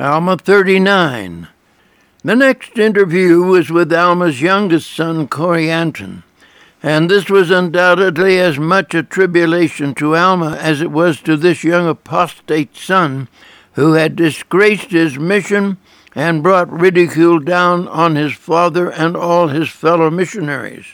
[0.00, 1.48] Alma 39.
[2.22, 6.22] The next interview was with Alma's youngest son, Corianton,
[6.84, 11.64] and this was undoubtedly as much a tribulation to Alma as it was to this
[11.64, 13.26] young apostate son
[13.72, 15.78] who had disgraced his mission
[16.14, 20.86] and brought ridicule down on his father and all his fellow missionaries.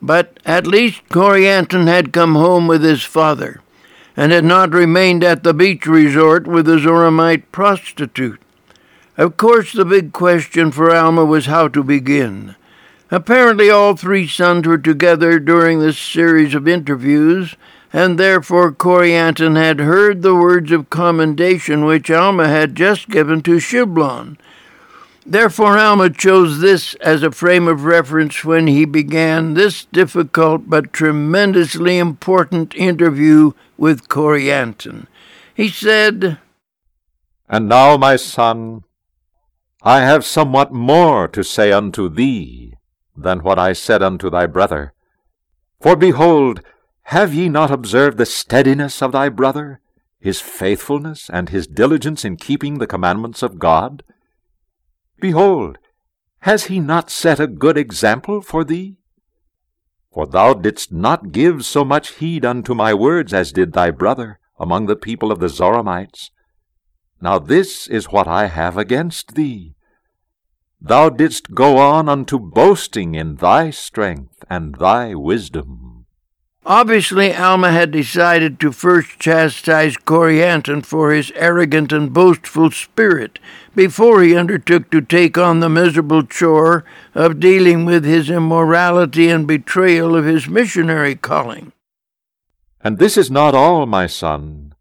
[0.00, 3.61] But at least Corianton had come home with his father
[4.16, 8.40] and had not remained at the beach resort with a Zoramite prostitute.
[9.16, 12.56] Of course, the big question for Alma was how to begin.
[13.10, 17.56] Apparently, all three sons were together during this series of interviews,
[17.92, 23.60] and therefore Corianton had heard the words of commendation which Alma had just given to
[23.60, 24.38] Shiblon,
[25.24, 30.92] Therefore, Alma chose this as a frame of reference when he began this difficult but
[30.92, 35.06] tremendously important interview with Corianton.
[35.54, 36.38] He said,
[37.48, 38.82] And now, my son,
[39.82, 42.74] I have somewhat more to say unto thee
[43.16, 44.92] than what I said unto thy brother.
[45.80, 46.62] For behold,
[47.06, 49.80] have ye not observed the steadiness of thy brother,
[50.18, 54.02] his faithfulness, and his diligence in keeping the commandments of God?
[55.22, 55.78] Behold,
[56.40, 58.96] has he not set a good example for thee?
[60.12, 64.40] For thou didst not give so much heed unto my words as did thy brother
[64.58, 66.30] among the people of the Zoramites.
[67.20, 69.76] Now this is what I have against thee.
[70.80, 75.81] Thou didst go on unto boasting in thy strength and thy wisdom.
[76.64, 83.40] Obviously, Alma had decided to first chastise Corianton for his arrogant and boastful spirit
[83.74, 86.84] before he undertook to take on the miserable chore
[87.16, 91.72] of dealing with his immorality and betrayal of his missionary calling.
[92.80, 94.74] And this is not all, my son.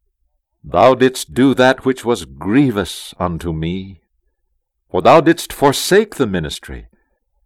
[0.64, 4.02] Thou didst do that which was grievous unto me.
[4.92, 6.88] For thou didst forsake the ministry,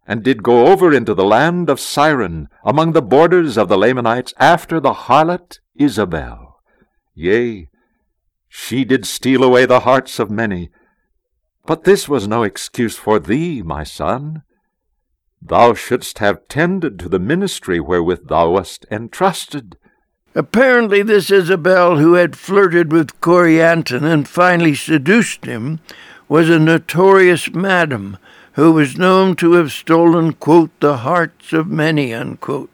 [0.06, 4.32] and did go over into the land of Siron, among the borders of the Lamanites,
[4.38, 6.60] after the harlot Isabel.
[7.14, 7.68] Yea,
[8.48, 10.70] she did steal away the hearts of many.
[11.66, 14.42] But this was no excuse for thee, my son.
[15.42, 19.76] Thou shouldst have tended to the ministry wherewith thou wast entrusted.
[20.34, 25.80] Apparently, this Isabel, who had flirted with Corianton and finally seduced him,
[26.28, 28.18] was a notorious madam
[28.56, 32.70] who was known to have stolen, quote, the hearts of many, unquote.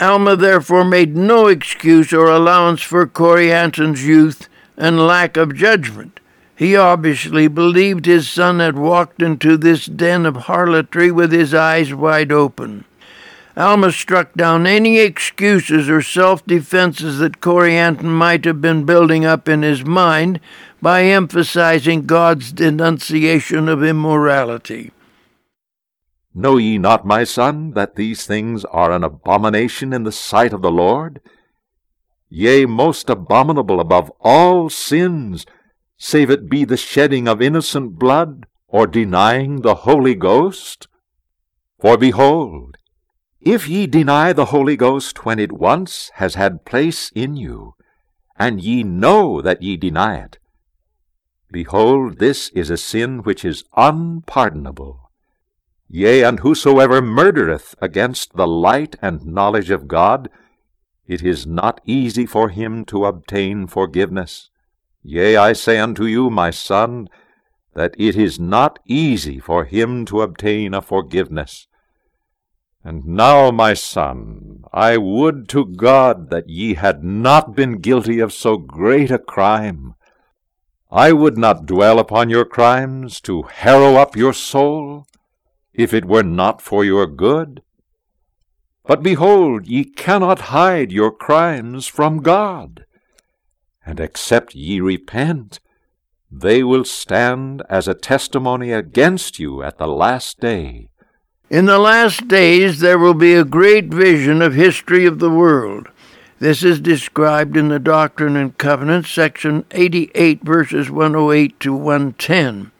[0.00, 6.18] Alma therefore made no excuse or allowance for Corianton's youth and lack of judgment.
[6.56, 11.94] He obviously believed his son had walked into this den of harlotry with his eyes
[11.94, 12.84] wide open.
[13.56, 19.48] Alma struck down any excuses or self defenses that Corianton might have been building up
[19.48, 20.40] in his mind
[20.82, 24.90] by emphasizing God's denunciation of immorality.
[26.34, 30.62] Know ye not, my son, that these things are an abomination in the sight of
[30.62, 31.20] the Lord?
[32.28, 35.46] Yea, most abominable above all sins,
[35.96, 40.88] save it be the shedding of innocent blood, or denying the Holy Ghost?
[41.80, 42.78] For behold,
[43.40, 47.74] if ye deny the Holy Ghost when it once has had place in you,
[48.36, 50.38] and ye know that ye deny it,
[51.52, 55.03] behold, this is a sin which is unpardonable.
[55.96, 60.28] Yea, and whosoever murdereth against the light and knowledge of God,
[61.06, 64.50] it is not easy for him to obtain forgiveness.
[65.04, 67.08] Yea, I say unto you, my son,
[67.74, 71.68] that it is not easy for him to obtain a forgiveness.
[72.82, 78.32] And now, my son, I would to God that ye had not been guilty of
[78.32, 79.94] so great a crime.
[80.90, 85.06] I would not dwell upon your crimes to harrow up your soul
[85.74, 87.62] if it were not for your good.
[88.86, 92.84] But behold, ye cannot hide your crimes from God.
[93.84, 95.60] And except ye repent,
[96.30, 100.88] they will stand as a testimony against you at the last day.
[101.50, 105.88] In the last days there will be a great vision of history of the world.
[106.40, 112.72] This is described in the Doctrine and Covenants, section 88, verses 108 to 110.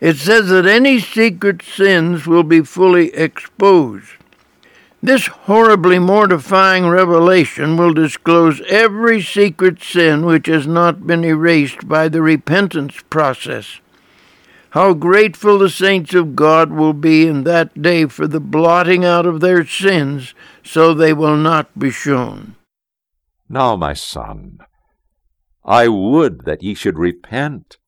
[0.00, 4.12] It says that any secret sins will be fully exposed.
[5.02, 12.08] This horribly mortifying revelation will disclose every secret sin which has not been erased by
[12.08, 13.80] the repentance process.
[14.70, 19.24] How grateful the saints of God will be in that day for the blotting out
[19.24, 22.54] of their sins so they will not be shown.
[23.48, 24.58] Now, my son,
[25.64, 27.78] I would that ye should repent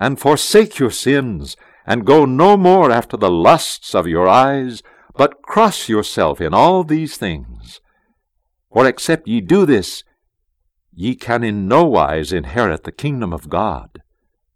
[0.00, 1.56] and forsake your sins,
[1.86, 4.82] and go no more after the lusts of your eyes,
[5.14, 7.80] but cross yourself in all these things.
[8.72, 10.02] For except ye do this,
[10.92, 14.02] ye can in no wise inherit the kingdom of God.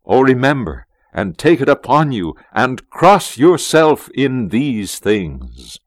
[0.06, 5.78] O remember, and take it upon you, and cross yourself in these things.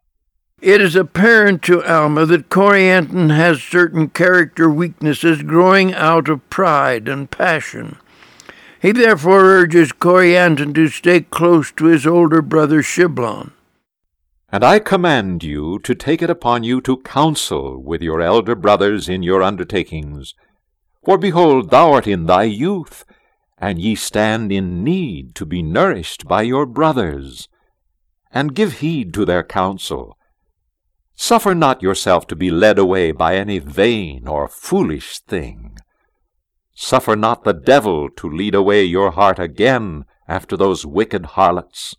[0.61, 7.07] It is apparent to Alma that Corianton has certain character weaknesses growing out of pride
[7.07, 7.97] and passion.
[8.79, 13.51] He therefore urges Corianton to stay close to his older brother Shiblon.
[14.49, 19.09] And I command you to take it upon you to counsel with your elder brothers
[19.09, 20.35] in your undertakings.
[21.03, 23.03] For behold, thou art in thy youth,
[23.57, 27.49] and ye stand in need to be nourished by your brothers.
[28.31, 30.17] And give heed to their counsel.
[31.15, 35.77] Suffer not yourself to be led away by any vain or foolish thing.
[36.79, 41.95] Suffer not the devil to lead away your heart again after those wicked harlots.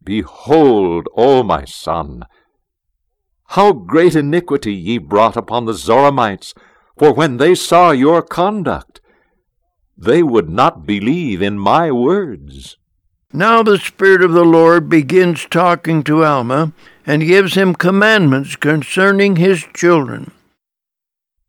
[0.00, 2.24] Behold, O my son,
[3.48, 6.54] how great iniquity ye brought upon the Zoramites,
[6.96, 9.00] for when they saw your conduct,
[9.98, 12.76] they would not believe in my words.
[13.32, 16.72] Now the Spirit of the Lord begins talking to Alma
[17.04, 20.30] and gives him commandments concerning his children.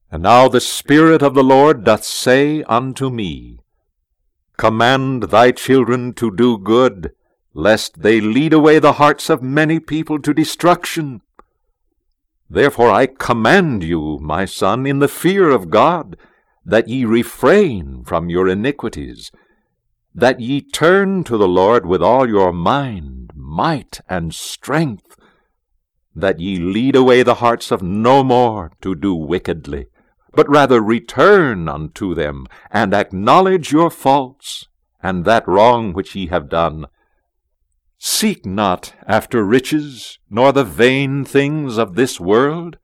[0.09, 3.59] And now the Spirit of the Lord doth say unto me,
[4.55, 7.11] Command thy children to do good,
[7.53, 11.21] lest they lead away the hearts of many people to destruction.
[12.49, 16.15] Therefore I command you, my son, in the fear of God,
[16.65, 19.31] that ye refrain from your iniquities,
[20.15, 25.17] that ye turn to the Lord with all your mind, might, and strength,
[26.15, 29.87] that ye lead away the hearts of no more to do wickedly,
[30.37, 34.67] but rather return unto them, and acknowledge your faults,
[35.01, 36.85] and that wrong which ye have done.
[37.97, 42.77] Seek not after riches, nor the vain things of this world,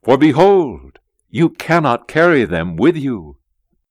[0.00, 3.36] for behold, you cannot carry them with you.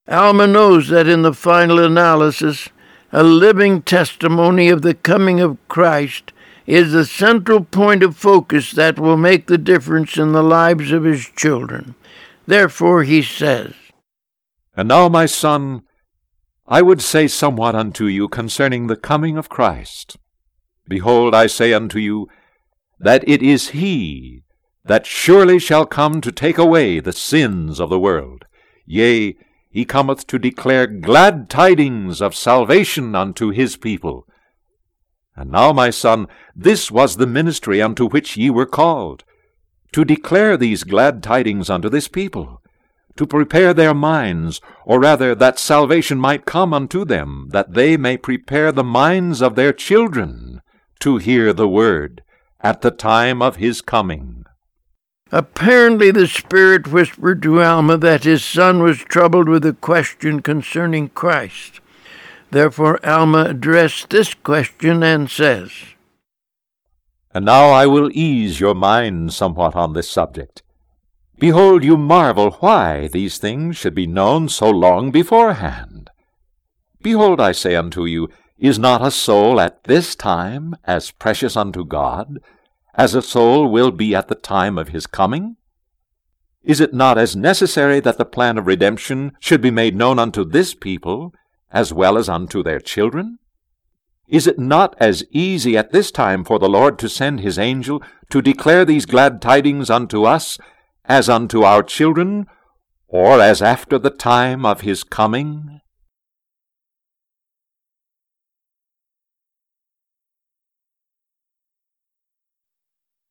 [0.07, 2.69] Alma knows that in the final analysis,
[3.11, 6.31] a living testimony of the coming of Christ
[6.65, 11.03] is the central point of focus that will make the difference in the lives of
[11.03, 11.93] his children.
[12.45, 13.73] Therefore he says,
[14.75, 15.83] And now, my son,
[16.67, 20.17] I would say somewhat unto you concerning the coming of Christ.
[20.87, 22.27] Behold, I say unto you,
[22.99, 24.43] that it is he
[24.85, 28.45] that surely shall come to take away the sins of the world.
[28.85, 29.35] Yea,
[29.69, 34.27] he cometh to declare glad tidings of salvation unto his people
[35.35, 39.25] and now, my son, this was the ministry unto which ye were called,
[39.91, 42.61] to declare these glad tidings unto this people,
[43.15, 48.17] to prepare their minds, or rather that salvation might come unto them, that they may
[48.17, 50.61] prepare the minds of their children
[50.99, 52.23] to hear the word
[52.61, 54.45] at the time of his coming.
[55.31, 61.09] Apparently, the Spirit whispered to Alma that his son was troubled with a question concerning
[61.09, 61.79] Christ.
[62.51, 65.71] Therefore, Alma addressed this question and says,
[67.35, 70.63] And now I will ease your mind somewhat on this subject.
[71.37, 76.09] Behold, you marvel why these things should be known so long beforehand.
[77.01, 81.83] Behold, I say unto you, is not a soul at this time as precious unto
[81.83, 82.39] God
[82.93, 85.57] as a soul will be at the time of his coming?
[86.63, 90.45] Is it not as necessary that the plan of redemption should be made known unto
[90.45, 91.35] this people
[91.69, 93.39] as well as unto their children?
[94.27, 98.01] Is it not as easy at this time for the Lord to send his angel
[98.31, 100.57] to declare these glad tidings unto us
[101.05, 102.47] as unto our children,
[103.07, 105.81] or as after the time of his coming?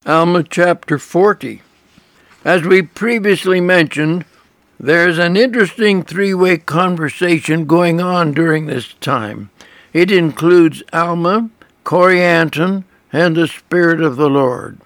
[0.07, 1.63] Alma chapter 40.
[2.45, 4.27] As we previously mentioned,
[4.79, 9.51] there's an interesting three way conversation going on during this time.
[9.95, 11.49] It includes Alma,
[11.85, 14.81] Corianton, and the Spirit of the Lord.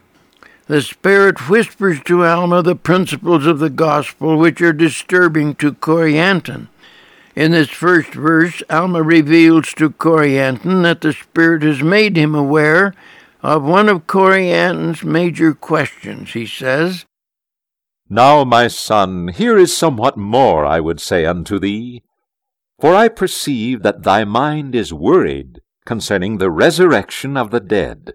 [0.66, 6.68] The Spirit whispers to Alma the principles of the gospel which are disturbing to Corianton.
[7.34, 12.92] In this first verse, Alma reveals to Corianton that the Spirit has made him aware
[13.42, 16.34] of one of Corianton's major questions.
[16.34, 17.06] He says,
[18.10, 22.02] now, my son, here is somewhat more I would say unto thee.
[22.80, 28.12] For I perceive that thy mind is worried concerning the resurrection of the dead.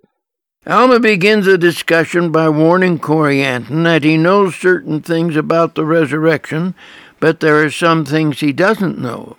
[0.65, 6.73] Alma begins the discussion by warning Corianton that he knows certain things about the resurrection,
[7.19, 9.35] but there are some things he doesn't know.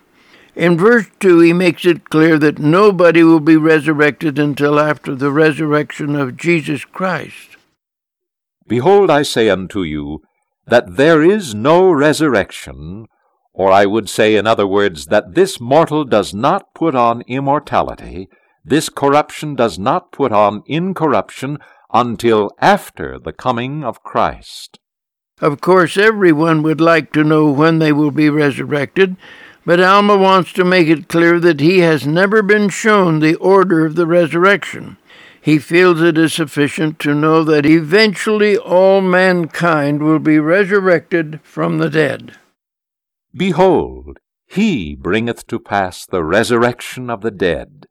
[0.54, 5.30] In verse 2, he makes it clear that nobody will be resurrected until after the
[5.30, 7.56] resurrection of Jesus Christ.
[8.66, 10.22] Behold, I say unto you,
[10.66, 13.06] that there is no resurrection,
[13.54, 18.28] or I would say, in other words, that this mortal does not put on immortality,
[18.64, 21.58] this corruption does not put on incorruption
[21.92, 24.80] until after the coming of Christ.
[25.40, 29.16] Of course, everyone would like to know when they will be resurrected,
[29.64, 33.86] but Alma wants to make it clear that he has never been shown the order
[33.86, 34.96] of the resurrection.
[35.40, 41.78] He feels it is sufficient to know that eventually all mankind will be resurrected from
[41.78, 42.38] the dead.
[43.36, 47.86] Behold, he bringeth to pass the resurrection of the dead.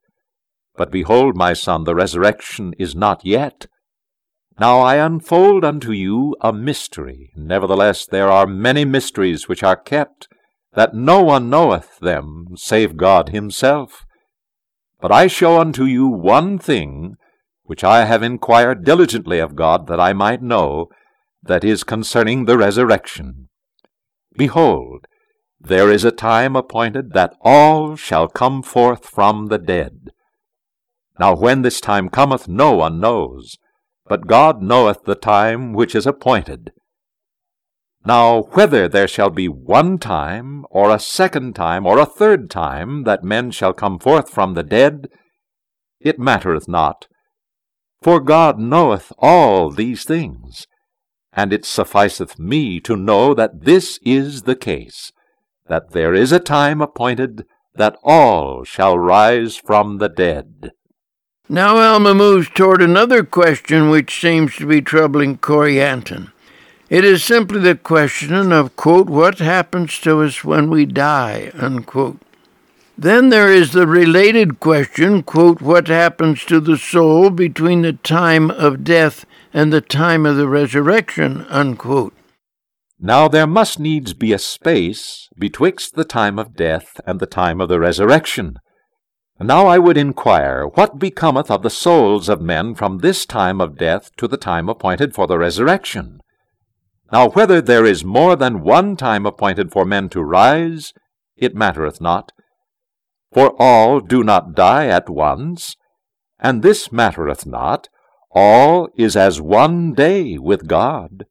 [0.76, 3.68] But behold, my son, the resurrection is not yet.
[4.60, 7.32] Now I unfold unto you a mystery.
[7.36, 10.28] Nevertheless, there are many mysteries which are kept,
[10.74, 14.06] that no one knoweth them, save God himself.
[15.02, 17.16] But I show unto you one thing,
[17.64, 20.88] which I have inquired diligently of God, that I might know,
[21.42, 23.50] that is concerning the resurrection.
[24.38, 25.08] Behold,
[25.64, 30.12] there is a time appointed that all shall come forth from the dead.
[31.20, 33.58] Now when this time cometh, no one knows,
[34.06, 36.74] but God knoweth the time which is appointed.
[38.06, 43.06] Now whether there shall be one time, or a second time, or a third time,
[43.06, 45.08] that men shall come forth from the dead,
[46.02, 47.08] it mattereth not.
[48.02, 50.68] For God knoweth all these things,
[51.32, 55.14] and it sufficeth me to know that this is the case
[55.74, 60.72] that there is a time appointed that all shall rise from the dead.
[61.50, 66.32] Now Alma moves toward another question which seems to be troubling Corianton.
[66.92, 72.22] It is simply the question of, quote, what happens to us when we die, unquote.
[72.96, 78.52] Then there is the related question, quote, what happens to the soul between the time
[78.52, 82.13] of death and the time of the resurrection, unquote.
[83.06, 87.60] Now there must needs be a space betwixt the time of death and the time
[87.60, 88.56] of the resurrection.
[89.42, 93.78] Now I would inquire, what becometh of the souls of men from this time of
[93.78, 96.22] death to the time appointed for the resurrection?
[97.12, 100.94] Now whether there is more than one time appointed for men to rise,
[101.36, 102.32] it mattereth not.
[103.34, 105.76] For all do not die at once,
[106.40, 107.90] and this mattereth not.
[108.32, 111.26] All is as one day with God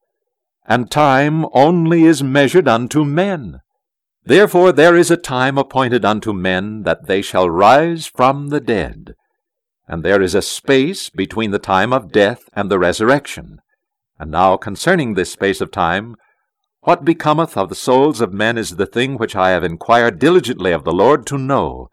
[0.67, 3.61] and time only is measured unto men.
[4.25, 9.15] Therefore there is a time appointed unto men that they shall rise from the dead,
[9.89, 13.61] and there is a space between the time of death and the resurrection.
[14.19, 16.15] And now concerning this space of time,
[16.83, 20.73] what becometh of the souls of men is the thing which I have inquired diligently
[20.73, 21.89] of the Lord to know,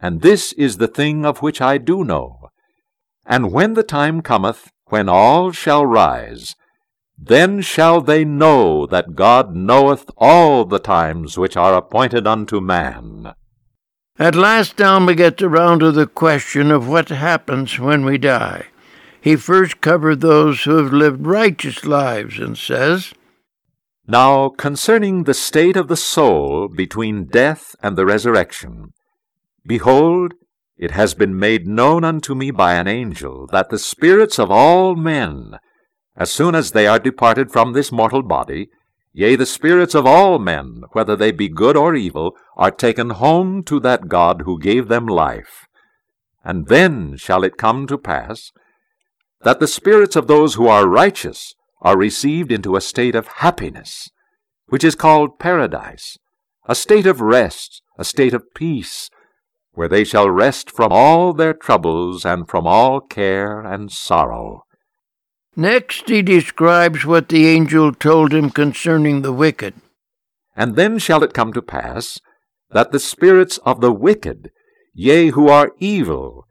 [0.00, 2.48] and this is the thing of which I do know.
[3.24, 6.56] And when the time cometh, when all shall rise,
[7.24, 13.34] then shall they know that God knoweth all the times which are appointed unto man.
[14.18, 18.66] At last Alma gets around to the question of what happens when we die.
[19.20, 23.14] He first covered those who have lived righteous lives and says,
[24.06, 28.92] Now concerning the state of the soul between death and the resurrection,
[29.64, 30.34] behold,
[30.76, 34.96] it has been made known unto me by an angel that the spirits of all
[34.96, 35.58] men
[36.16, 38.68] as soon as they are departed from this mortal body,
[39.12, 43.62] yea, the spirits of all men, whether they be good or evil, are taken home
[43.64, 45.66] to that God who gave them life.
[46.44, 48.52] And then shall it come to pass
[49.42, 54.08] that the spirits of those who are righteous are received into a state of happiness,
[54.66, 56.18] which is called paradise,
[56.66, 59.10] a state of rest, a state of peace,
[59.72, 64.64] where they shall rest from all their troubles and from all care and sorrow.
[65.54, 69.74] Next he describes what the angel told him concerning the wicked.
[70.56, 72.20] And then shall it come to pass
[72.70, 74.50] that the spirits of the wicked,
[74.94, 76.46] yea, who are evil,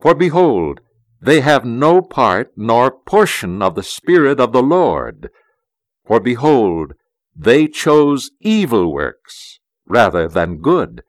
[0.00, 0.80] for behold,
[1.20, 5.30] they have no part nor portion of the Spirit of the Lord.
[6.06, 6.94] For behold,
[7.34, 11.02] they chose evil works rather than good.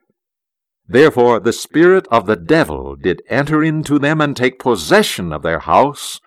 [0.87, 5.59] Therefore the spirit of the devil did enter into them and take possession of their
[5.59, 6.21] house,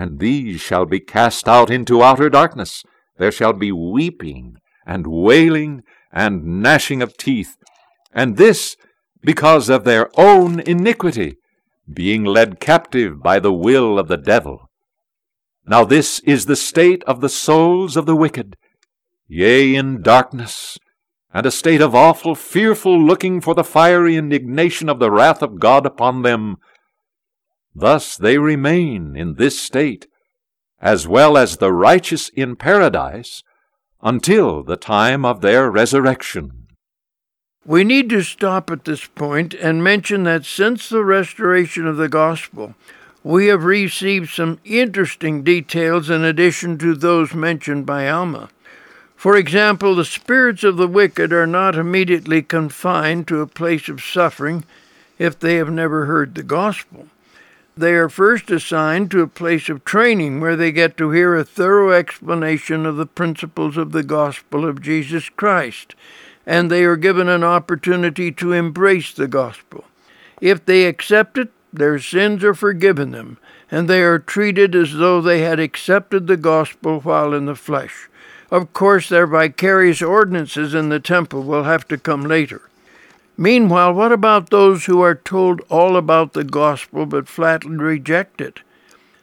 [0.00, 2.82] and these shall be cast out into outer darkness.
[3.18, 7.58] There shall be weeping, and wailing, and gnashing of teeth,
[8.10, 8.78] and this
[9.22, 11.36] because of their own iniquity,
[11.92, 14.70] being led captive by the will of the devil.
[15.66, 18.56] Now this is the state of the souls of the wicked,
[19.28, 20.78] yea, in darkness,
[21.34, 25.60] and a state of awful, fearful looking for the fiery indignation of the wrath of
[25.60, 26.56] God upon them.
[27.74, 30.06] Thus they remain in this state,
[30.80, 33.42] as well as the righteous in paradise,
[34.02, 36.66] until the time of their resurrection.
[37.66, 42.08] We need to stop at this point and mention that since the restoration of the
[42.08, 42.74] gospel,
[43.22, 48.48] we have received some interesting details in addition to those mentioned by Alma.
[49.14, 54.02] For example, the spirits of the wicked are not immediately confined to a place of
[54.02, 54.64] suffering
[55.18, 57.08] if they have never heard the gospel.
[57.80, 61.42] They are first assigned to a place of training where they get to hear a
[61.42, 65.94] thorough explanation of the principles of the gospel of Jesus Christ,
[66.44, 69.84] and they are given an opportunity to embrace the gospel.
[70.42, 73.38] If they accept it, their sins are forgiven them,
[73.70, 78.10] and they are treated as though they had accepted the gospel while in the flesh.
[78.50, 82.60] Of course, their vicarious ordinances in the temple will have to come later.
[83.40, 88.60] Meanwhile, what about those who are told all about the gospel but flatly reject it?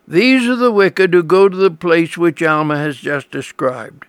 [0.07, 4.05] These are the wicked who go to the place which Alma has just described.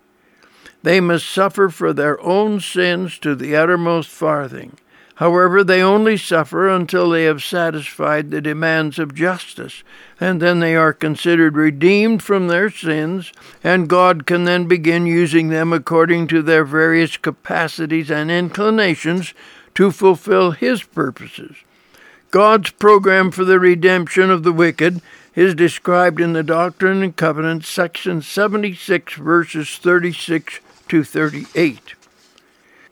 [0.82, 4.78] They must suffer for their own sins to the uttermost farthing.
[5.16, 9.82] However, they only suffer until they have satisfied the demands of justice,
[10.18, 13.30] and then they are considered redeemed from their sins,
[13.62, 19.34] and God can then begin using them according to their various capacities and inclinations
[19.74, 21.56] to fulfill His purposes.
[22.30, 25.00] God's program for the redemption of the wicked
[25.34, 31.94] is described in the Doctrine and Covenants, section 76, verses 36 to 38.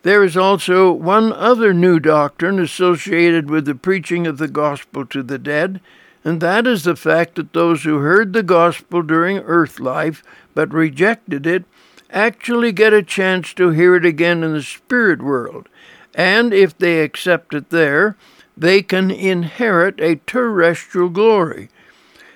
[0.03, 5.23] There is also one other new doctrine associated with the preaching of the gospel to
[5.23, 5.81] the dead,
[6.25, 10.23] and that is the fact that those who heard the gospel during earth life
[10.55, 11.65] but rejected it
[12.11, 15.69] actually get a chance to hear it again in the spirit world,
[16.17, 18.17] and if they accept it there,
[18.57, 21.69] they can inherit a terrestrial glory.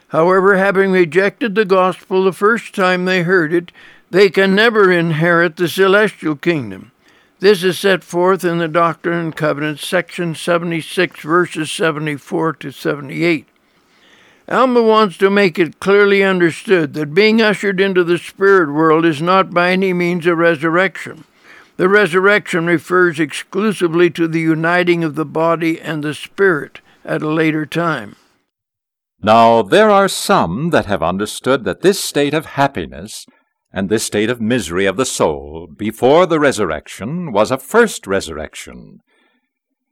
[0.08, 3.72] However, having rejected the gospel the first time they heard it,
[4.10, 6.92] they can never inherit the celestial kingdom.
[7.38, 13.48] This is set forth in the Doctrine and Covenants, section 76, verses 74 to 78.
[14.46, 19.22] Alma wants to make it clearly understood that being ushered into the spirit world is
[19.22, 21.24] not by any means a resurrection.
[21.80, 27.30] The resurrection refers exclusively to the uniting of the body and the spirit at a
[27.30, 28.16] later time.
[29.22, 33.24] Now, there are some that have understood that this state of happiness
[33.72, 38.98] and this state of misery of the soul before the resurrection was a first resurrection.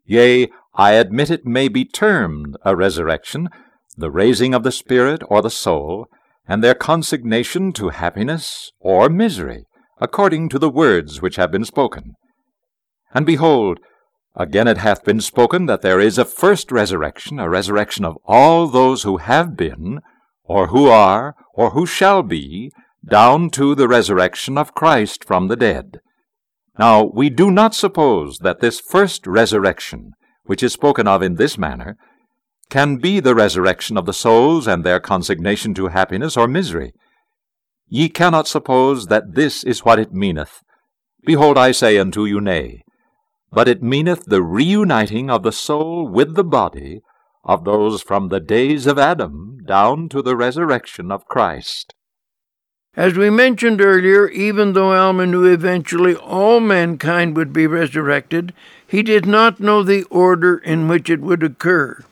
[0.05, 3.49] Yea, I admit it may be termed a resurrection,
[3.97, 6.09] the raising of the spirit or the soul,
[6.47, 9.65] and their consignation to happiness or misery,
[10.01, 12.15] according to the words which have been spoken.
[13.15, 13.79] And behold,
[14.35, 18.67] again it hath been spoken that there is a first resurrection, a resurrection of all
[18.67, 20.01] those who have been,
[20.45, 22.71] or who are, or who shall be,
[23.07, 26.01] down to the resurrection of Christ from the dead.
[26.79, 30.13] Now, we do not suppose that this first resurrection,
[30.45, 31.97] which is spoken of in this manner,
[32.71, 36.93] can be the resurrection of the souls and their consignation to happiness or misery.
[37.89, 40.63] Ye cannot suppose that this is what it meaneth.
[41.25, 42.85] Behold, I say unto you, Nay.
[43.51, 47.01] But it meaneth the reuniting of the soul with the body
[47.45, 51.95] of those from the days of Adam down to the resurrection of Christ.
[52.95, 58.53] As we mentioned earlier, even though Alma knew eventually all mankind would be resurrected,
[58.87, 62.05] he did not know the order in which it would occur.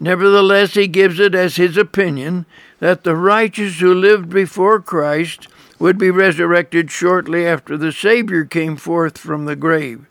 [0.00, 2.44] Nevertheless, he gives it as his opinion
[2.82, 5.46] that the righteous who lived before Christ
[5.78, 10.06] would be resurrected shortly after the Savior came forth from the grave.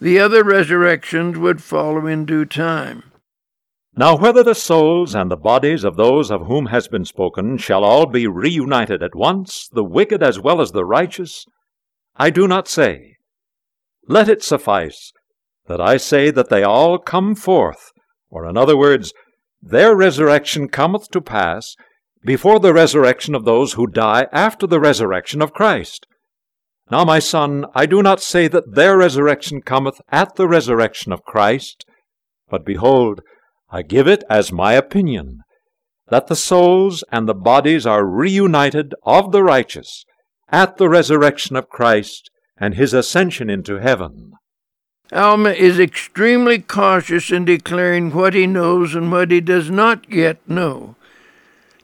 [0.00, 3.04] The other resurrections would follow in due time.
[3.94, 7.84] Now whether the souls and the bodies of those of whom has been spoken shall
[7.84, 11.44] all be reunited at once, the wicked as well as the righteous,
[12.16, 13.18] I do not say.
[14.08, 15.12] Let it suffice
[15.68, 17.92] that I say that they all come forth,
[18.28, 19.12] or in other words,
[19.62, 21.76] their resurrection cometh to pass
[22.26, 26.06] before the resurrection of those who die after the resurrection of Christ.
[26.90, 31.24] Now, my son, I do not say that their resurrection cometh at the resurrection of
[31.24, 31.84] Christ,
[32.48, 33.22] but behold,
[33.70, 35.40] I give it as my opinion
[36.08, 40.04] that the souls and the bodies are reunited of the righteous
[40.48, 44.32] at the resurrection of Christ and his ascension into heaven.
[45.12, 50.38] Alma is extremely cautious in declaring what he knows and what he does not yet
[50.48, 50.96] know.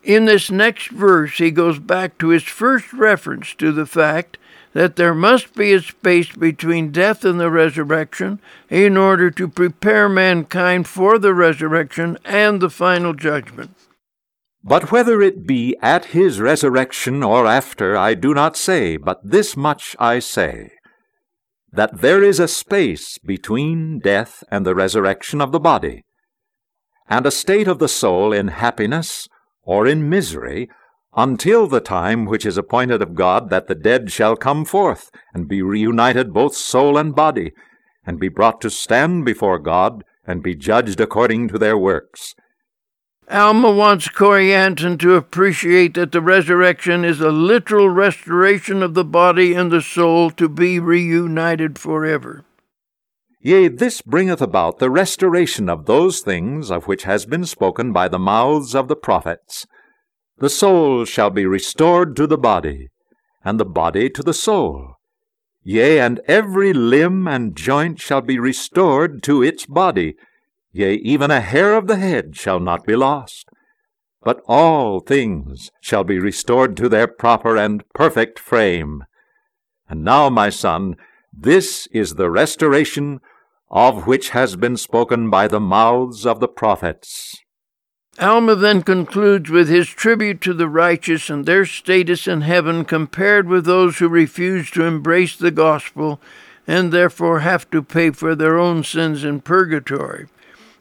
[0.03, 4.37] In this next verse, he goes back to his first reference to the fact
[4.73, 10.09] that there must be a space between death and the resurrection in order to prepare
[10.09, 13.77] mankind for the resurrection and the final judgment.
[14.65, 19.57] But whether it be at his resurrection or after, I do not say, but this
[19.57, 20.71] much I say
[21.73, 26.05] that there is a space between death and the resurrection of the body,
[27.09, 29.27] and a state of the soul in happiness
[29.65, 30.69] or in misery
[31.15, 35.47] until the time which is appointed of God that the dead shall come forth, and
[35.47, 37.53] be reunited both soul and body,
[38.07, 42.35] and be brought to stand before God, and be judged according to their works.
[43.31, 49.55] Alma wants Corianton to appreciate that the resurrection is a literal restoration of the body
[49.55, 52.45] and the soul to be reunited forever.
[53.45, 58.07] Yea, this bringeth about the restoration of those things of which has been spoken by
[58.07, 59.67] the mouths of the prophets,
[60.39, 62.89] the soul shall be restored to the body,
[63.45, 64.95] and the body to the soul.
[65.65, 70.15] Yea, and every limb and joint shall be restored to its body.
[70.73, 73.49] Yea, even a hair of the head shall not be lost.
[74.23, 79.03] But all things shall be restored to their proper and perfect frame.
[79.89, 80.95] And now, my son,
[81.33, 83.21] this is the restoration
[83.73, 87.35] of which has been spoken by the mouths of the prophets.
[88.19, 93.49] Alma then concludes with his tribute to the righteous and their status in heaven compared
[93.49, 96.21] with those who refuse to embrace the gospel
[96.67, 100.29] and therefore have to pay for their own sins in purgatory.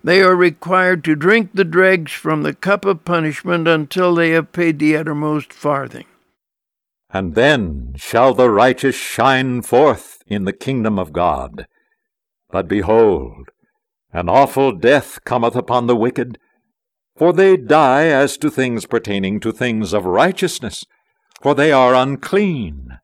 [0.04, 4.51] They are required to drink the dregs from the cup of punishment until they have
[4.51, 6.06] paid the uttermost farthing.
[7.10, 11.65] And then shall the righteous shine forth in the kingdom of God.
[12.52, 13.50] But behold,
[14.12, 16.38] an awful death cometh upon the wicked
[17.22, 20.86] for they die as to things pertaining to things of righteousness,
[21.40, 22.98] for they are unclean,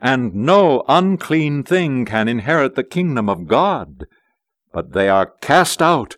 [0.00, 4.06] and no unclean thing can inherit the kingdom of God.
[4.72, 6.16] But they are cast out,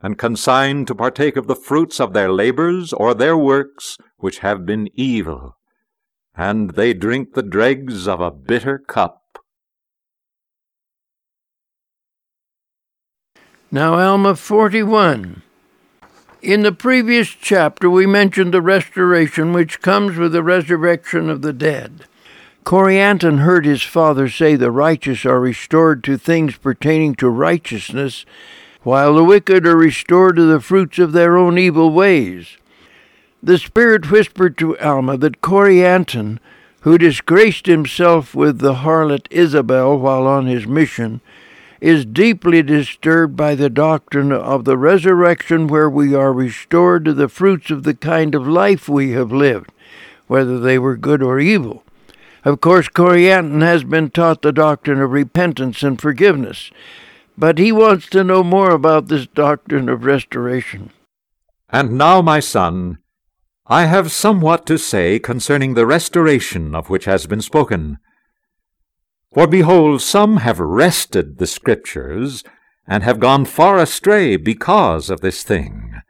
[0.00, 4.66] and consigned to partake of the fruits of their labors or their works which have
[4.66, 5.56] been evil.
[6.36, 9.22] And they drink the dregs of a bitter cup.
[13.70, 15.42] Now, Alma 41.
[16.40, 21.52] In the previous chapter, we mentioned the restoration which comes with the resurrection of the
[21.52, 22.04] dead.
[22.64, 28.24] Corianton heard his father say the righteous are restored to things pertaining to righteousness,
[28.84, 32.58] while the wicked are restored to the fruits of their own evil ways.
[33.42, 36.38] The Spirit whispered to Alma that Corianton,
[36.82, 41.20] who disgraced himself with the harlot Isabel while on his mission,
[41.80, 47.28] is deeply disturbed by the doctrine of the resurrection, where we are restored to the
[47.28, 49.70] fruits of the kind of life we have lived,
[50.26, 51.82] whether they were good or evil.
[52.44, 56.70] Of course, Corianton has been taught the doctrine of repentance and forgiveness,
[57.36, 60.90] but he wants to know more about this doctrine of restoration.
[61.70, 62.98] And now, my son,
[63.66, 67.98] I have somewhat to say concerning the restoration of which has been spoken.
[69.36, 72.42] For behold, some have wrested the Scriptures,
[72.88, 76.00] and have gone far astray because of this thing.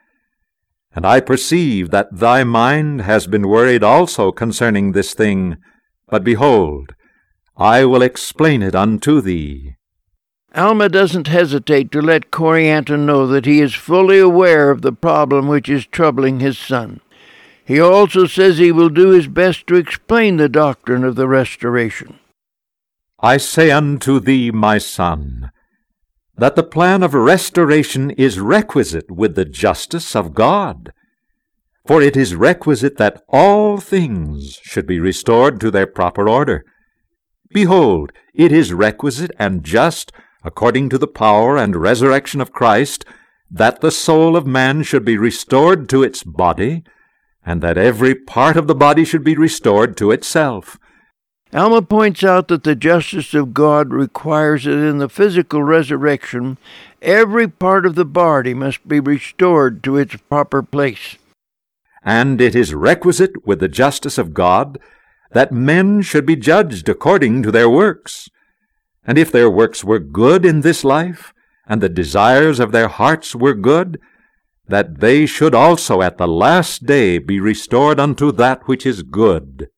[0.95, 5.57] And I perceive that thy mind has been worried also concerning this thing,
[6.09, 6.95] but behold,
[7.57, 9.75] I will explain it unto thee.
[10.55, 15.49] Alma doesn't hesitate to let Corianton know that he is fully aware of the problem
[15.49, 17.01] which is troubling his son.
[17.65, 22.21] He also says he will do his best to explain the doctrine of the restoration.
[23.21, 25.51] I say unto thee, my son,
[26.37, 30.93] that the plan of restoration is requisite with the justice of God.
[31.87, 36.65] For it is requisite that all things should be restored to their proper order.
[37.51, 40.13] Behold, it is requisite and just,
[40.45, 43.07] according to the power and resurrection of Christ,
[43.51, 46.83] that the soul of man should be restored to its body,
[47.47, 50.79] and that every part of the body should be restored to itself.
[51.57, 56.59] Alma points out that the justice of God requires that in the physical resurrection,
[57.01, 61.17] every part of the body must be restored to its proper place.
[62.03, 64.79] And it is requisite with the justice of God
[65.33, 68.29] that men should be judged according to their works.
[69.07, 71.33] And if their works were good in this life,
[71.67, 73.99] and the desires of their hearts were good,
[74.69, 79.71] that they should also at the last day be restored unto that which is good.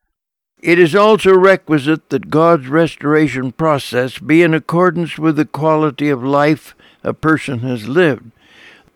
[0.60, 6.24] It is also requisite that God's restoration process be in accordance with the quality of
[6.24, 8.32] life a person has lived.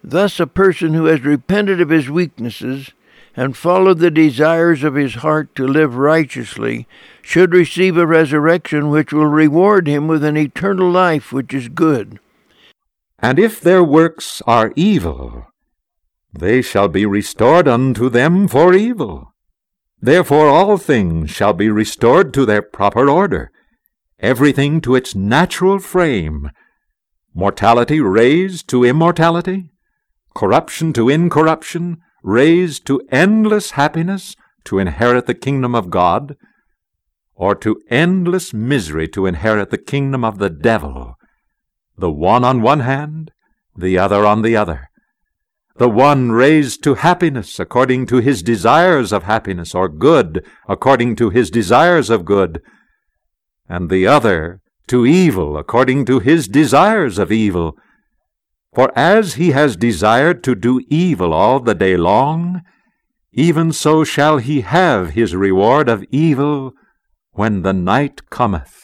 [0.02, 2.90] Thus, a person who has repented of his weaknesses
[3.36, 6.86] and followed the desires of his heart to live righteously
[7.22, 12.18] should receive a resurrection which will reward him with an eternal life which is good.
[13.20, 15.46] And if their works are evil,
[16.32, 19.31] they shall be restored unto them for evil.
[20.02, 23.52] Therefore all things shall be restored to their proper order,
[24.18, 26.50] everything to its natural frame,
[27.32, 29.70] mortality raised to immortality,
[30.34, 34.34] corruption to incorruption, raised to endless happiness
[34.64, 36.36] to inherit the kingdom of God,
[37.36, 41.14] or to endless misery to inherit the kingdom of the devil,
[41.96, 43.30] the one on one hand,
[43.76, 44.90] the other on the other.
[45.76, 51.30] The one raised to happiness according to his desires of happiness, or good according to
[51.30, 52.60] his desires of good,
[53.68, 57.76] and the other to evil according to his desires of evil.
[58.74, 62.62] For as he has desired to do evil all the day long,
[63.32, 66.72] even so shall he have his reward of evil
[67.32, 68.82] when the night cometh.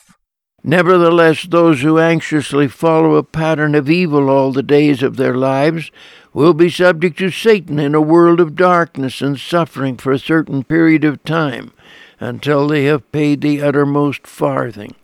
[0.64, 5.90] Nevertheless, those who anxiously follow a pattern of evil all the days of their lives
[6.32, 10.64] will be subject to Satan in a world of darkness and suffering for a certain
[10.64, 11.72] period of time
[12.20, 14.94] until they have paid the uttermost farthing.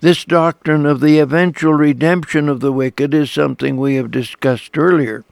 [0.00, 5.24] This doctrine of the eventual redemption of the wicked is something we have discussed earlier.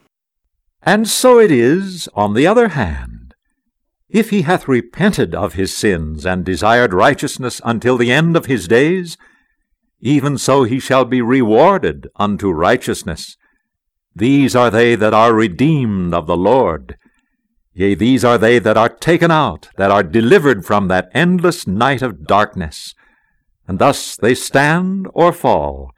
[0.83, 3.35] And so it is, on the other hand.
[4.09, 8.69] If he hath repented of his sins and desired righteousness until the end of his
[8.69, 9.17] days,
[10.01, 13.37] even so he shall be rewarded unto righteousness.
[14.19, 16.97] These are they that are redeemed of the Lord.
[17.73, 22.03] Yea, these are they that are taken out, that are delivered from that endless night
[22.03, 22.95] of darkness
[23.69, 25.93] and thus they stand or fall.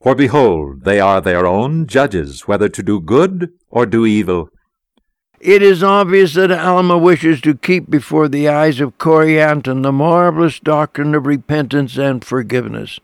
[0.00, 4.48] For behold, they are their own judges, whether to do good or do evil.
[5.40, 10.60] It is obvious that Alma wishes to keep before the eyes of Corianton the marvelous
[10.60, 13.00] doctrine of repentance and forgiveness.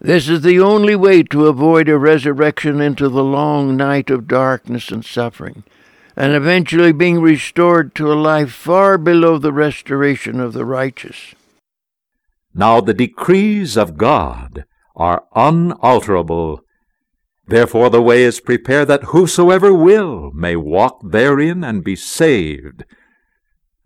[0.00, 4.90] This is the only way to avoid a resurrection into the long night of darkness
[4.90, 5.62] and suffering,
[6.16, 11.34] and eventually being restored to a life far below the restoration of the righteous.
[12.54, 14.64] Now the decrees of God
[14.96, 16.64] are unalterable.
[17.46, 22.84] Therefore the way is prepared that whosoever will may walk therein and be saved.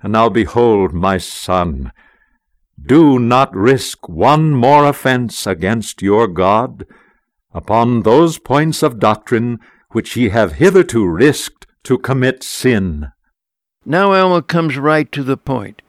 [0.00, 1.90] And now behold, my son,
[2.80, 6.86] do not risk one more offence against your God
[7.52, 9.60] upon those points of doctrine
[9.90, 13.12] which ye have hitherto risked to commit sin.
[13.86, 15.82] Now Alma comes right to the point.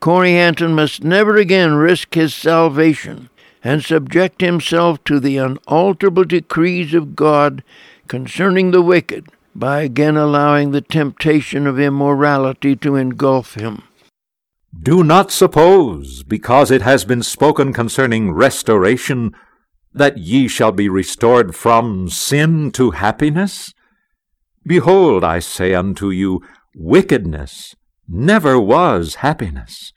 [0.00, 3.30] Corianton must never again risk his salvation
[3.62, 7.62] and subject himself to the unalterable decrees of God
[8.08, 13.82] concerning the wicked by again allowing the temptation of immorality to engulf him.
[14.82, 19.34] Do not suppose, because it has been spoken concerning restoration,
[19.92, 23.72] that ye shall be restored from sin to happiness.
[24.66, 26.40] Behold, I say unto you,
[26.74, 27.74] wickedness
[28.08, 29.92] never was happiness.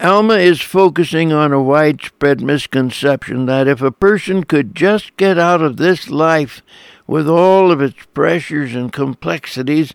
[0.00, 5.62] Alma is focusing on a widespread misconception that if a person could just get out
[5.62, 6.62] of this life
[7.06, 9.94] with all of its pressures and complexities,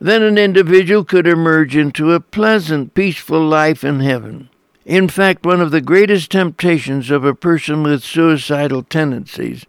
[0.00, 4.48] then an individual could emerge into a pleasant, peaceful life in heaven.
[4.84, 9.66] In fact, one of the greatest temptations of a person with suicidal tendencies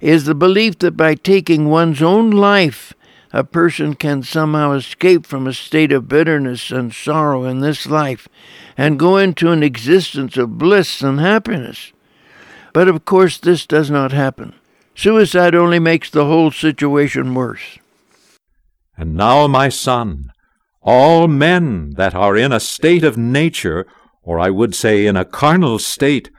[0.00, 2.92] is the belief that by taking one's own life,
[3.32, 8.28] a person can somehow escape from a state of bitterness and sorrow in this life
[8.76, 11.92] and go into an existence of bliss and happiness.
[12.72, 14.54] But of course, this does not happen.
[14.94, 17.78] Suicide only makes the whole situation worse.
[18.98, 20.32] And now, my son,
[20.82, 23.86] all men that are in a state of nature,
[24.22, 26.30] or I would say in a carnal state,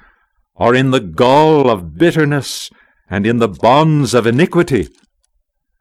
[0.58, 2.70] are in the gall of bitterness
[3.10, 4.90] and in the bonds of iniquity.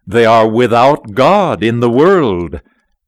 [0.06, 2.60] They are without God in the world,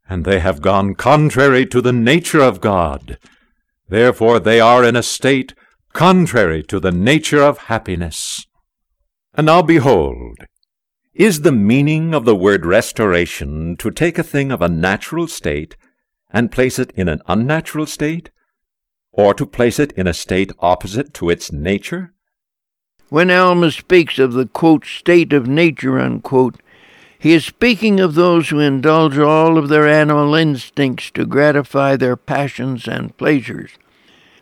[0.09, 3.19] and they have gone contrary to the nature of God.
[3.89, 5.55] Therefore they are in a state
[5.93, 8.45] contrary to the nature of happiness.
[9.35, 10.39] And now behold,
[11.15, 15.77] is the meaning of the word restoration to take a thing of a natural state
[16.31, 18.31] and place it in an unnatural state,
[19.13, 22.13] or to place it in a state opposite to its nature?
[23.09, 26.61] When Alma speaks of the quote, state of nature, unquote,
[27.19, 32.17] he is speaking of those who indulge all of their animal instincts to gratify their
[32.17, 33.73] passions and pleasures.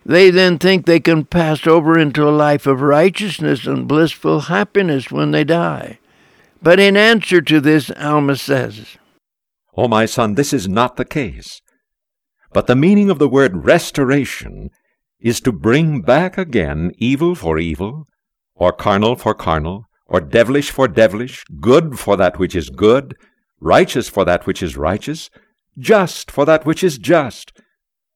[0.04, 5.10] They then think they can pass over into a life of righteousness and blissful happiness
[5.10, 5.98] when they die.
[6.62, 8.96] But in answer to this, Alma says,
[9.76, 11.60] O oh, my son, this is not the case.
[12.52, 14.70] But the meaning of the word restoration
[15.20, 18.06] is to bring back again evil for evil,
[18.54, 23.14] or carnal for carnal, or devilish for devilish, good for that which is good,
[23.60, 25.30] righteous for that which is righteous,
[25.78, 27.52] just for that which is just,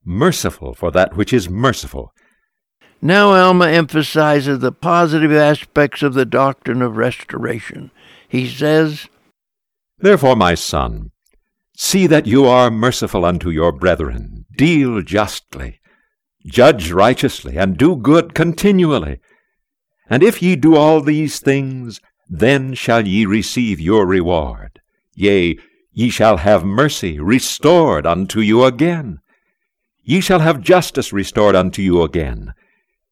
[0.05, 2.13] merciful for that which is merciful.
[3.01, 7.91] Now Alma emphasizes the positive aspects of the doctrine of restoration.
[8.33, 9.09] He says,
[9.99, 11.11] Therefore, my son,
[11.77, 15.81] see that you are merciful unto your brethren, deal justly,
[16.47, 19.21] judge righteously, and do good continually.
[20.09, 24.81] And if ye do all these things, then shall ye receive your reward.
[25.15, 25.59] Yea,
[25.93, 29.19] ye shall have mercy restored unto you again.
[30.03, 32.55] Ye shall have justice restored unto you again.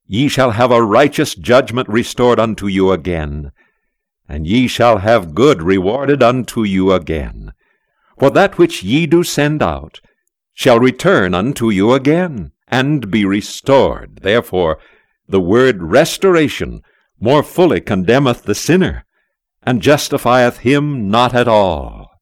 [0.07, 3.53] Ye shall have a righteous judgment restored unto you again.
[4.31, 7.53] And ye shall have good rewarded unto you again.
[8.17, 10.01] For that which ye do send out
[10.55, 14.21] shall return unto you again, and be restored.
[14.23, 14.79] Therefore,
[15.27, 16.83] the word restoration
[17.19, 19.05] more fully condemneth the sinner,
[19.65, 22.13] and justifieth him not at all.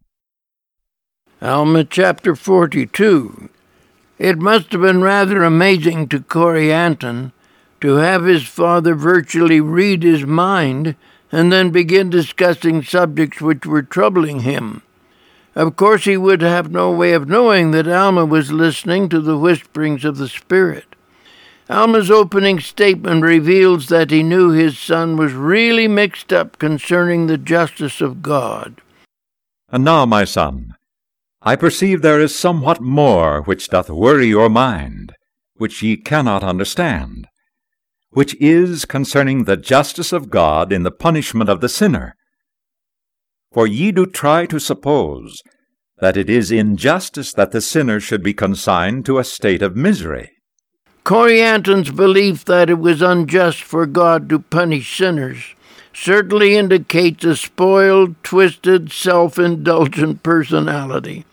[1.42, 3.50] Alma chapter 42.
[4.18, 7.32] It must have been rather amazing to Corianton
[7.82, 10.96] to have his father virtually read his mind
[11.30, 14.82] and then begin discussing subjects which were troubling him.
[15.54, 19.36] Of course, he would have no way of knowing that Alma was listening to the
[19.36, 20.94] whisperings of the Spirit.
[21.70, 27.36] Alma's opening statement reveals that he knew his son was really mixed up concerning the
[27.36, 28.80] justice of God.
[29.68, 30.76] And now, my son,
[31.42, 35.12] I perceive there is somewhat more which doth worry your mind,
[35.56, 37.28] which ye cannot understand,
[38.10, 42.16] which is concerning the justice of God in the punishment of the sinner.
[43.52, 45.42] For ye do try to suppose
[45.98, 50.30] that it is injustice that the sinner should be consigned to a state of misery.
[51.04, 55.54] Corianton's belief that it was unjust for God to punish sinners
[55.94, 61.24] certainly indicates a spoiled, twisted, self indulgent personality.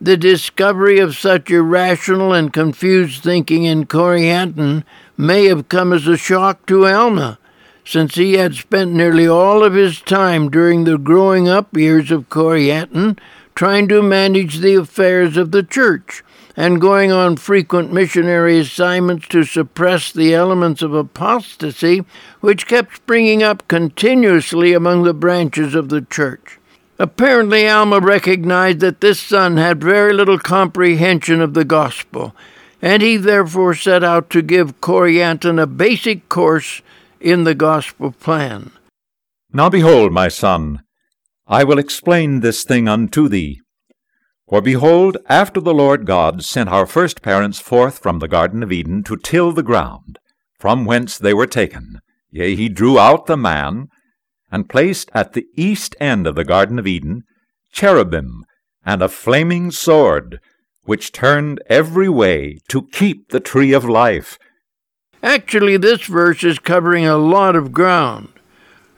[0.00, 4.84] The discovery of such irrational and confused thinking in Corianton
[5.20, 7.38] may have come as a shock to Alma,
[7.84, 12.28] since he had spent nearly all of his time during the growing up years of
[12.28, 13.18] Corianton
[13.54, 16.24] trying to manage the affairs of the church
[16.56, 22.04] and going on frequent missionary assignments to suppress the elements of apostasy
[22.40, 26.58] which kept springing up continuously among the branches of the church.
[26.98, 32.34] Apparently, Alma recognized that this son had very little comprehension of the gospel,
[32.82, 36.82] and he therefore set out to give Corianton a basic course
[37.20, 38.70] in the gospel plan.
[39.52, 40.82] Now behold, my son,
[41.46, 43.60] I will explain this thing unto thee.
[44.48, 48.72] For behold, after the Lord God sent our first parents forth from the Garden of
[48.72, 50.18] Eden to till the ground,
[50.58, 53.88] from whence they were taken, yea, he drew out the man,
[54.50, 57.22] and placed at the east end of the Garden of Eden
[57.72, 58.44] cherubim
[58.84, 60.40] and a flaming sword,
[60.90, 64.40] which turned every way to keep the tree of life.
[65.22, 68.28] Actually, this verse is covering a lot of ground.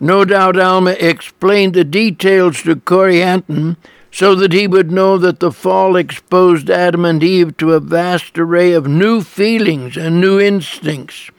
[0.00, 3.76] No doubt Alma explained the details to Corianton
[4.10, 8.38] so that he would know that the fall exposed Adam and Eve to a vast
[8.38, 11.30] array of new feelings and new instincts.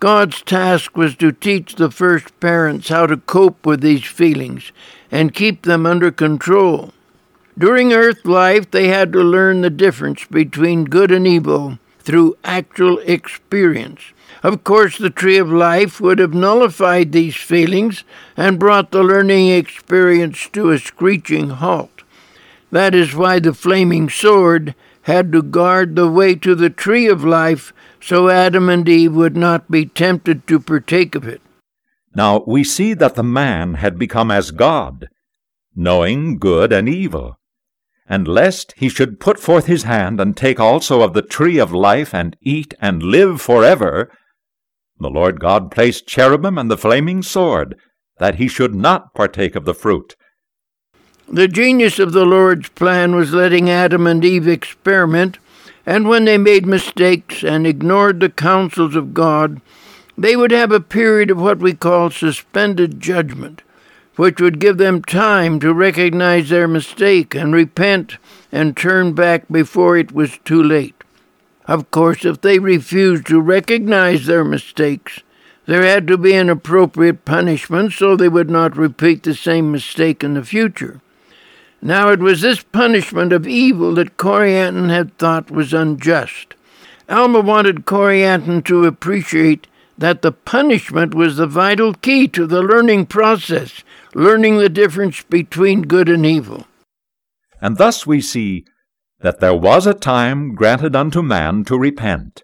[0.00, 4.72] God's task was to teach the first parents how to cope with these feelings
[5.10, 6.94] and keep them under control.
[7.56, 12.98] During earth life, they had to learn the difference between good and evil through actual
[12.98, 14.00] experience.
[14.42, 18.04] Of course, the tree of life would have nullified these feelings
[18.36, 22.02] and brought the learning experience to a screeching halt.
[22.70, 27.24] That is why the flaming sword had to guard the way to the tree of
[27.24, 31.40] life so Adam and Eve would not be tempted to partake of it.
[32.14, 35.08] Now we see that the man had become as God,
[35.74, 37.38] knowing good and evil.
[38.06, 41.72] And lest he should put forth his hand and take also of the tree of
[41.72, 44.10] life and eat and live forever,
[44.98, 47.76] the Lord God placed cherubim and the flaming sword,
[48.18, 50.16] that he should not partake of the fruit.
[51.28, 55.38] The genius of the Lord's plan was letting Adam and Eve experiment,
[55.86, 59.60] and when they made mistakes and ignored the counsels of God,
[60.16, 63.62] they would have a period of what we call suspended judgment,
[64.16, 68.16] which would give them time to recognize their mistake and repent
[68.52, 70.94] and turn back before it was too late.
[71.66, 75.20] Of course, if they refused to recognize their mistakes,
[75.66, 80.22] there had to be an appropriate punishment so they would not repeat the same mistake
[80.22, 81.00] in the future.
[81.80, 86.54] Now it was this punishment of evil that Corianton had thought was unjust.
[87.08, 93.06] Alma wanted Corianton to appreciate that the punishment was the vital key to the learning
[93.06, 93.84] process,
[94.14, 96.66] learning the difference between good and evil.
[97.60, 98.64] And thus we see
[99.20, 102.42] that there was a time granted unto man to repent,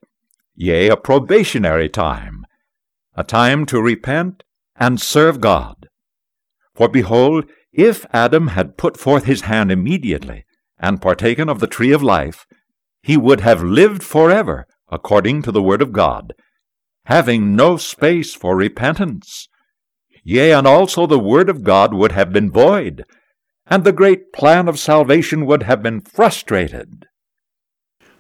[0.55, 2.45] yea, a probationary time,
[3.14, 4.43] a time to repent
[4.77, 5.89] and serve God.
[6.75, 10.45] For behold, if Adam had put forth his hand immediately
[10.79, 12.47] and partaken of the tree of life,
[13.03, 16.33] he would have lived forever, according to the word of God,
[17.05, 19.49] having no space for repentance.
[20.25, 23.05] Yea, and also the word of God would have been void,
[23.66, 27.07] and the great plan of salvation would have been frustrated.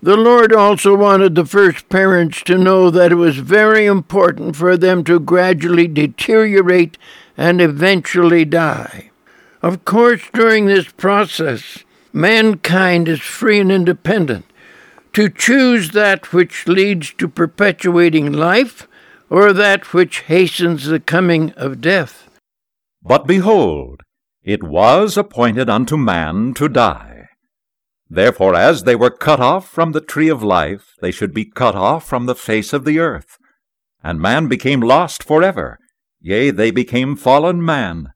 [0.02, 4.78] The Lord also wanted the first parents to know that it was very important for
[4.78, 6.96] them to gradually deteriorate
[7.36, 9.10] and eventually die.
[9.60, 11.84] Of course, during this process,
[12.14, 14.46] mankind is free and independent
[15.12, 18.86] to choose that which leads to perpetuating life
[19.30, 22.28] or that which hastens the coming of death.
[23.02, 24.02] But behold,
[24.42, 27.28] it was appointed unto man to die.
[28.08, 31.76] Therefore, as they were cut off from the tree of life, they should be cut
[31.76, 33.38] off from the face of the earth.
[34.02, 35.78] And man became lost forever,
[36.20, 38.08] yea, they became fallen man.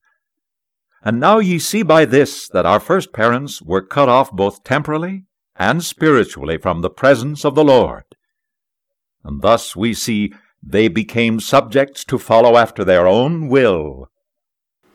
[1.04, 5.26] And now ye see by this that our first parents were cut off both temporally
[5.54, 8.04] and spiritually from the presence of the Lord.
[9.22, 10.32] And thus we see
[10.66, 14.08] they became subjects to follow after their own will.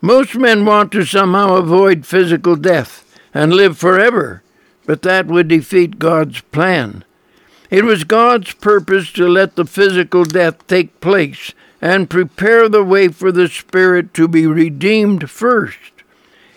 [0.00, 3.04] Most men want to somehow avoid physical death
[3.34, 4.42] and live forever,
[4.86, 7.04] but that would defeat God's plan.
[7.70, 13.08] It was God's purpose to let the physical death take place and prepare the way
[13.08, 15.78] for the spirit to be redeemed first.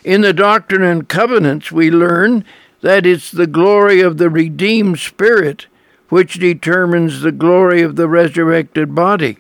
[0.03, 2.43] In the Doctrine and Covenants, we learn
[2.81, 5.67] that it's the glory of the redeemed spirit
[6.09, 9.37] which determines the glory of the resurrected body.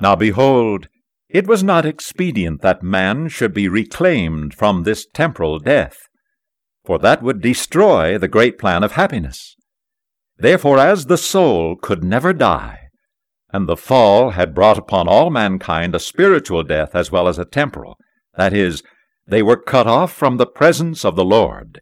[0.00, 0.88] Now behold,
[1.28, 5.96] it was not expedient that man should be reclaimed from this temporal death,
[6.84, 9.56] for that would destroy the great plan of happiness.
[10.38, 12.80] Therefore, as the soul could never die,
[13.52, 17.44] and the fall had brought upon all mankind a spiritual death as well as a
[17.44, 17.96] temporal,
[18.36, 18.82] that is,
[19.26, 21.80] they were cut off from the presence of the Lord,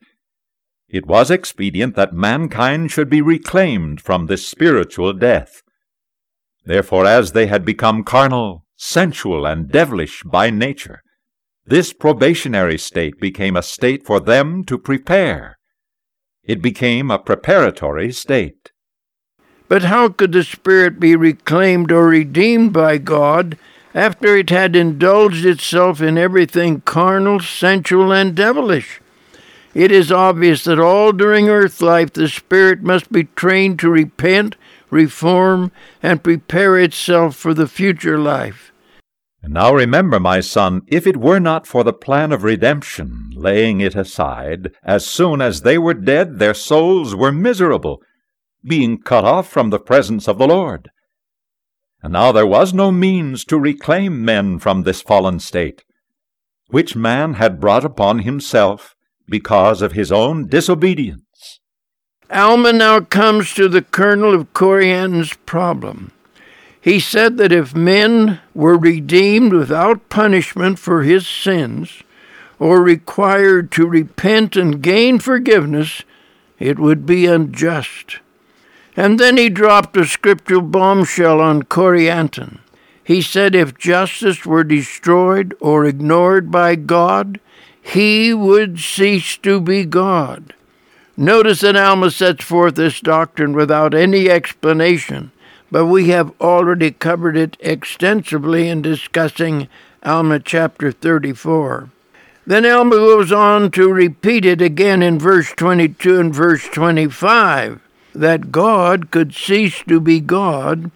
[0.94, 5.60] it was expedient that mankind should be reclaimed from this spiritual death.
[6.64, 11.02] Therefore, as they had become carnal, sensual, and devilish by nature,
[11.66, 15.58] this probationary state became a state for them to prepare.
[16.44, 18.70] It became a preparatory state.
[19.66, 23.58] But how could the spirit be reclaimed or redeemed by God
[23.94, 29.00] after it had indulged itself in everything carnal, sensual, and devilish?
[29.74, 34.54] It is obvious that all during earth life the spirit must be trained to repent,
[34.88, 38.72] reform, and prepare itself for the future life.
[39.42, 43.80] And now remember, my son, if it were not for the plan of redemption, laying
[43.80, 48.00] it aside, as soon as they were dead, their souls were miserable,
[48.64, 50.88] being cut off from the presence of the Lord.
[52.00, 55.82] And now there was no means to reclaim men from this fallen state,
[56.68, 58.93] which man had brought upon himself
[59.28, 61.60] because of his own disobedience.
[62.30, 66.12] Alma now comes to the kernel of Corianton's problem.
[66.80, 72.02] He said that if men were redeemed without punishment for his sins,
[72.58, 76.02] or required to repent and gain forgiveness,
[76.58, 78.20] it would be unjust.
[78.96, 82.60] And then he dropped a scriptural bombshell on Corianton.
[83.02, 87.40] He said if justice were destroyed or ignored by God,
[87.84, 90.54] he would cease to be God.
[91.18, 95.32] Notice that Alma sets forth this doctrine without any explanation,
[95.70, 99.68] but we have already covered it extensively in discussing
[100.02, 101.90] Alma chapter 34.
[102.46, 107.80] Then Alma goes on to repeat it again in verse 22 and verse 25
[108.14, 110.90] that God could cease to be God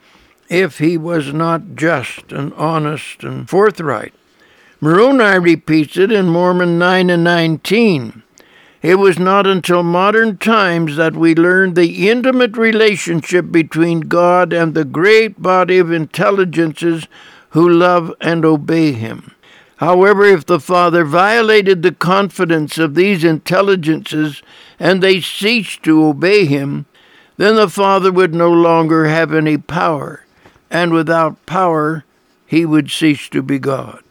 [0.48, 4.14] if he was not just and honest and forthright.
[4.80, 8.22] Moroni repeats it in Mormon 9 and 19.
[8.80, 14.74] It was not until modern times that we learned the intimate relationship between God and
[14.74, 17.08] the great body of intelligences
[17.50, 19.34] who love and obey Him.
[19.78, 24.44] However, if the Father violated the confidence of these intelligences
[24.78, 26.86] and they ceased to obey Him,
[27.36, 30.24] then the Father would no longer have any power,
[30.70, 32.04] and without power,
[32.46, 34.04] He would cease to be God.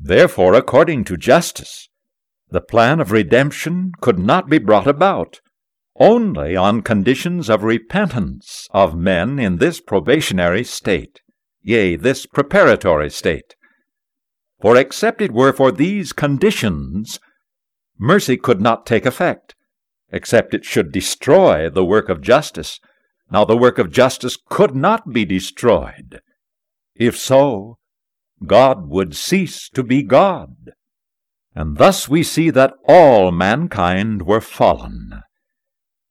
[0.00, 1.90] Therefore, according to justice,
[2.50, 5.40] The plan of redemption could not be brought about
[5.96, 11.20] only on conditions of repentance of men in this probationary state,
[11.62, 13.54] yea, this preparatory state.
[14.60, 17.20] For except it were for these conditions,
[17.98, 19.54] mercy could not take effect,
[20.10, 22.80] except it should destroy the work of justice.
[23.30, 26.20] Now the work of justice could not be destroyed.
[26.94, 27.78] If so,
[28.44, 30.72] God would cease to be God.
[31.54, 35.22] And thus we see that all mankind were fallen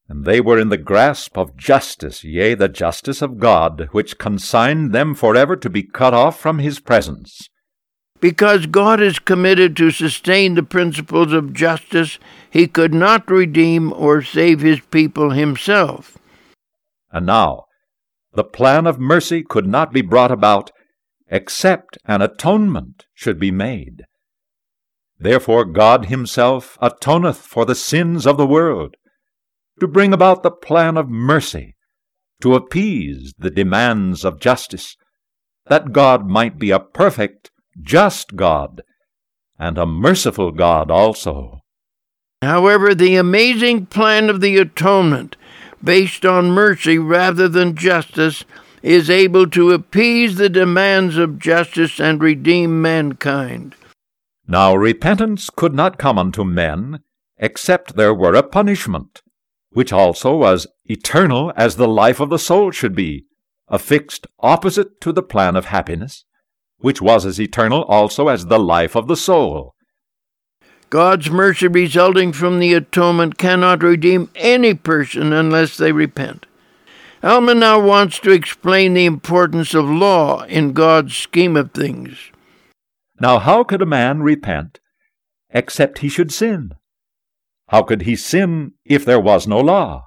[0.10, 4.92] and they were in the grasp of justice, yea, the justice of God, which consigned
[4.92, 7.48] them forever to be cut off from his presence.
[8.20, 12.18] Because God is committed to sustain the principles of justice,
[12.50, 16.18] he could not redeem or save his people himself.
[17.12, 17.66] And now,
[18.34, 20.72] the plan of mercy could not be brought about
[21.30, 24.04] except an atonement should be made.
[25.20, 28.96] Therefore God himself atoneth for the sins of the world
[29.80, 31.76] to bring about the plan of mercy,
[32.42, 34.96] to appease the demands of justice,
[35.68, 37.52] that God might be a perfect,
[37.82, 38.82] just God,
[39.58, 41.60] and a merciful God also.
[42.42, 45.36] However, the amazing plan of the atonement,
[45.84, 48.46] based on mercy rather than justice,
[48.82, 53.76] is able to appease the demands of justice and redeem mankind.
[54.48, 57.00] Now repentance could not come unto men
[57.38, 59.22] except there were a punishment
[59.72, 63.26] which also was eternal as the life of the soul should be,
[63.68, 66.26] affixed opposite to the plan of happiness,
[66.80, 69.76] which was as eternal also as the life of the soul.
[70.90, 76.48] God's mercy resulting from the atonement cannot redeem any person unless they repent.
[77.22, 82.32] Alma now wants to explain the importance of law in God's scheme of things.
[83.20, 84.80] Now, how could a man repent
[85.50, 86.72] except he should sin?
[87.68, 90.06] How could he sin if there was no law?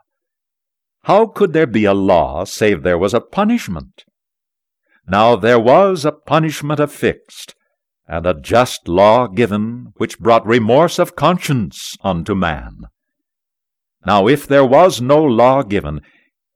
[1.04, 4.04] How could there be a law save there was a punishment?
[5.06, 7.54] Now there was a punishment affixed,
[8.06, 12.82] and a just law given, which brought remorse of conscience unto man.
[14.06, 16.00] Now if there was no law given,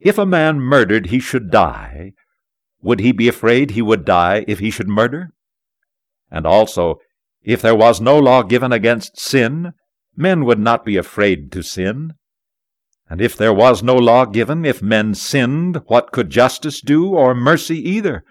[0.06, 2.12] if a man murdered he should die,
[2.80, 5.30] would he be afraid he would die if he should murder?
[6.30, 7.00] And also,
[7.42, 9.72] if there was no law given against sin,
[10.16, 12.14] men would not be afraid to sin.
[13.10, 17.34] And if there was no law given, if men sinned, what could justice do, or
[17.34, 18.22] mercy either?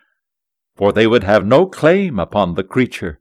[0.77, 3.19] For they would have no claim upon the creature.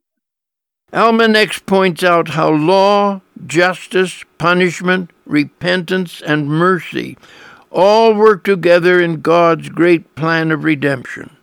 [0.92, 7.16] Alma next points out how law, justice, punishment, repentance, and mercy
[7.74, 11.36] all work together in God's great plan of redemption.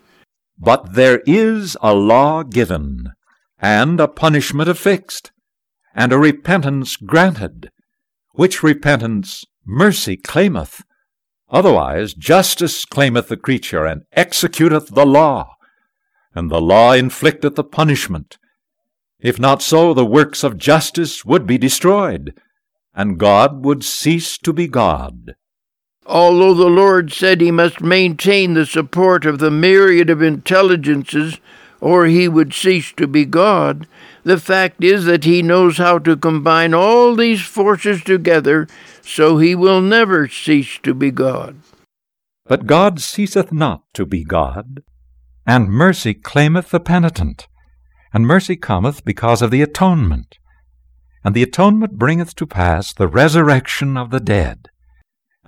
[0.57, 3.11] But there is a law given,
[3.59, 5.31] and a punishment affixed
[5.93, 7.69] and a repentance granted,
[8.31, 10.83] which repentance mercy claimeth.
[11.49, 15.55] Otherwise justice claimeth the creature, and executeth the law,
[16.33, 18.37] and the law inflicteth the punishment.
[19.19, 22.39] If not so, the works of justice would be destroyed,
[22.95, 25.35] and God would cease to be God.
[26.05, 31.39] Although the Lord said he must maintain the support of the myriad of intelligences,
[31.79, 33.87] or he would cease to be God,
[34.23, 38.67] the fact is that he knows how to combine all these forces together,
[39.01, 41.57] so he will never cease to be God.
[42.45, 44.83] But God ceaseth not to be God,
[45.45, 47.47] and mercy claimeth the penitent,
[48.13, 50.37] and mercy cometh because of the atonement.
[51.23, 54.70] And the atonement bringeth to pass the resurrection of the dead.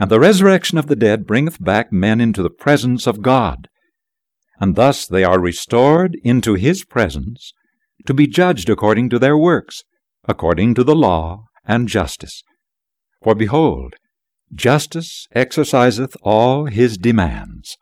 [0.04, 3.70] And the resurrection of the dead bringeth back men into the presence of God.
[4.60, 7.54] And thus they are restored into his presence,
[8.06, 9.86] to be judged according to their works,
[10.28, 12.44] according to the law and justice.
[13.24, 13.94] For behold,
[14.54, 17.78] justice exerciseth all his demands,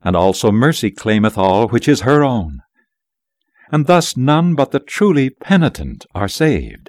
[0.00, 2.60] and also mercy claimeth all which is her own.
[3.70, 6.88] And thus none but the truly penitent are saved.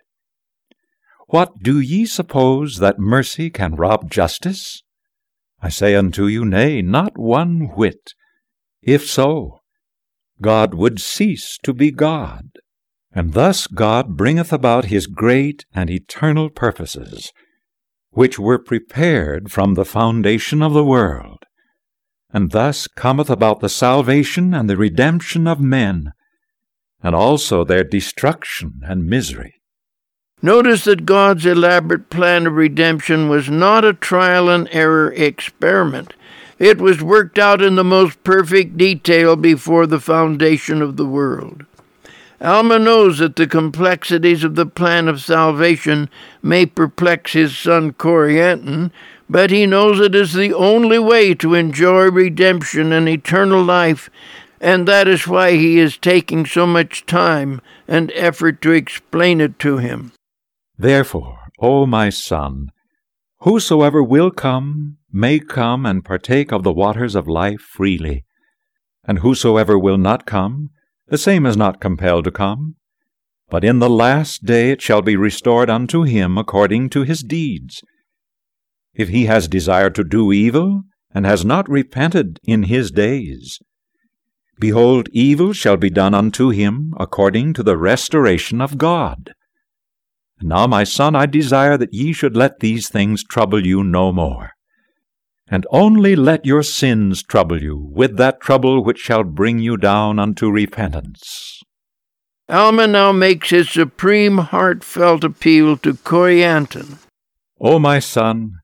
[1.34, 4.84] What do ye suppose that mercy can rob justice?
[5.64, 8.14] I say unto you, nay, not one whit.
[8.84, 9.62] If so,
[10.44, 12.52] God would cease to be God.
[13.12, 17.34] And thus God bringeth about his great and eternal purposes,
[18.12, 21.46] which were prepared from the foundation of the world.
[22.30, 26.12] And thus cometh about the salvation and the redemption of men,
[27.02, 29.63] and also their destruction and misery.
[30.46, 36.14] Notice that God's elaborate plan of redemption was not a trial and error experiment.
[36.60, 41.66] It was worked out in the most perfect detail before the foundation of the world.
[42.42, 46.10] Alma knows that the complexities of the plan of salvation
[46.42, 48.92] may perplex his son Corianton,
[49.30, 54.10] but he knows it is the only way to enjoy redemption and eternal life,
[54.60, 59.58] and that is why he is taking so much time and effort to explain it
[59.60, 60.12] to him.
[60.84, 62.68] Therefore, O my son,
[63.40, 68.26] whosoever will come may come and partake of the waters of life freely,
[69.06, 70.72] and whosoever will not come,
[71.08, 72.76] the same is not compelled to come.
[73.50, 77.82] But in the last day it shall be restored unto him according to his deeds.
[78.94, 80.84] If he has desired to do evil,
[81.16, 83.58] and has not repented in his days,
[84.60, 89.34] behold, evil shall be done unto him according to the restoration of God.
[90.46, 94.52] Now, my son, I desire that ye should let these things trouble you no more.
[95.48, 100.20] And only let your sins trouble you with that trouble which shall bring you down
[100.20, 101.62] unto repentance.
[102.50, 106.98] Alma now makes his supreme heartfelt appeal to Corianton.
[107.62, 108.56] O my son,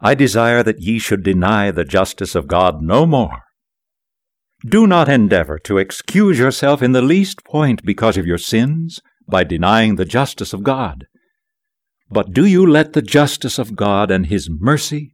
[0.00, 3.44] I desire that ye should deny the justice of God no more.
[4.66, 9.00] Do not endeavor to excuse yourself in the least point because of your sins
[9.30, 11.06] by denying the justice of God.
[12.10, 15.12] But do you let the justice of God and His mercy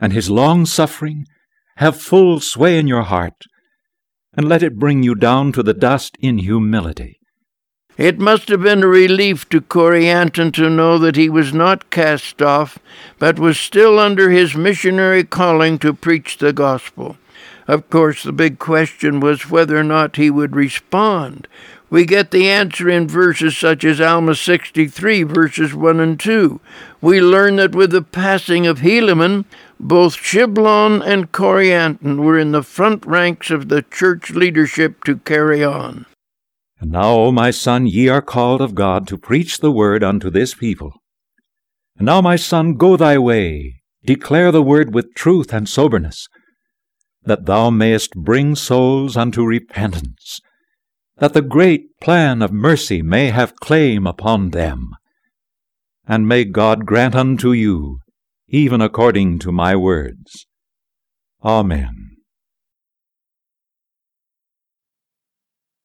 [0.00, 1.26] and His long suffering
[1.78, 3.44] have full sway in your heart,
[4.34, 7.20] and let it bring you down to the dust in humility.
[7.96, 12.42] It must have been a relief to Corianton to know that he was not cast
[12.42, 12.80] off,
[13.20, 17.16] but was still under his missionary calling to preach the gospel.
[17.68, 21.46] Of course, the big question was whether or not he would respond.
[21.90, 26.60] We get the answer in verses such as Alma 63, verses 1 and 2.
[27.00, 29.46] We learn that with the passing of Helaman,
[29.80, 35.64] both Shiblon and Corianton were in the front ranks of the church leadership to carry
[35.64, 36.04] on.
[36.80, 40.30] And now, O my son, ye are called of God to preach the word unto
[40.30, 40.92] this people.
[41.96, 46.28] And now, my son, go thy way, declare the word with truth and soberness,
[47.24, 50.40] that thou mayest bring souls unto repentance,
[51.18, 54.94] that the great plan of mercy may have claim upon them.
[56.06, 58.00] And may God grant unto you,
[58.48, 60.46] even according to my words.
[61.44, 62.16] Amen.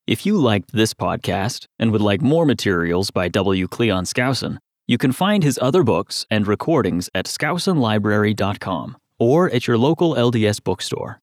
[0.06, 3.68] If you liked this podcast and would like more materials by W.
[3.68, 9.78] Cleon Skousen, you can find his other books and recordings at skousenlibrary.com or at your
[9.78, 11.23] local LDS bookstore.